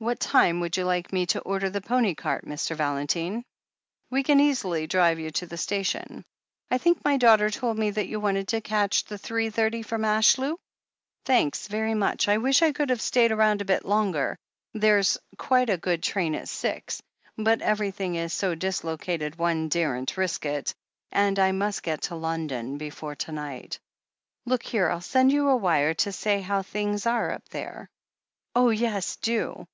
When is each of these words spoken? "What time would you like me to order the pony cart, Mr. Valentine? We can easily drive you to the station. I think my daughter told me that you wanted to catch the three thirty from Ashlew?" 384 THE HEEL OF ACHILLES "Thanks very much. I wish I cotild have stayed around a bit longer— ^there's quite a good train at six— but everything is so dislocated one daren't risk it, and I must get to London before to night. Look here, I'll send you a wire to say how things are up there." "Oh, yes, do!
"What 0.00 0.20
time 0.20 0.60
would 0.60 0.76
you 0.76 0.84
like 0.84 1.12
me 1.12 1.26
to 1.26 1.40
order 1.40 1.68
the 1.70 1.80
pony 1.80 2.14
cart, 2.14 2.44
Mr. 2.44 2.76
Valentine? 2.76 3.44
We 4.10 4.22
can 4.22 4.38
easily 4.38 4.86
drive 4.86 5.18
you 5.18 5.32
to 5.32 5.46
the 5.46 5.56
station. 5.56 6.24
I 6.70 6.78
think 6.78 7.04
my 7.04 7.16
daughter 7.16 7.50
told 7.50 7.76
me 7.78 7.90
that 7.90 8.06
you 8.06 8.20
wanted 8.20 8.46
to 8.46 8.60
catch 8.60 9.02
the 9.06 9.18
three 9.18 9.50
thirty 9.50 9.82
from 9.82 10.02
Ashlew?" 10.02 10.56
384 11.24 11.26
THE 11.26 11.32
HEEL 11.32 11.32
OF 11.32 11.32
ACHILLES 11.32 11.34
"Thanks 11.34 11.66
very 11.66 11.94
much. 11.94 12.28
I 12.28 12.38
wish 12.38 12.62
I 12.62 12.72
cotild 12.72 12.90
have 12.90 13.00
stayed 13.02 13.32
around 13.32 13.60
a 13.60 13.64
bit 13.64 13.84
longer— 13.84 14.38
^there's 14.76 15.18
quite 15.36 15.68
a 15.68 15.76
good 15.76 16.00
train 16.04 16.36
at 16.36 16.48
six— 16.48 17.02
but 17.36 17.60
everything 17.60 18.14
is 18.14 18.32
so 18.32 18.54
dislocated 18.54 19.34
one 19.36 19.68
daren't 19.68 20.16
risk 20.16 20.46
it, 20.46 20.72
and 21.10 21.40
I 21.40 21.50
must 21.50 21.82
get 21.82 22.02
to 22.02 22.14
London 22.14 22.78
before 22.78 23.16
to 23.16 23.32
night. 23.32 23.80
Look 24.46 24.62
here, 24.62 24.90
I'll 24.90 25.00
send 25.00 25.32
you 25.32 25.48
a 25.48 25.56
wire 25.56 25.94
to 25.94 26.12
say 26.12 26.40
how 26.40 26.62
things 26.62 27.04
are 27.04 27.32
up 27.32 27.48
there." 27.48 27.90
"Oh, 28.54 28.70
yes, 28.70 29.16
do! 29.16 29.66